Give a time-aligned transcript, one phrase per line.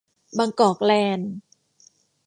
[0.37, 1.31] บางกอกแลนด์